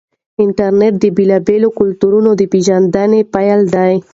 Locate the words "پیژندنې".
2.51-3.21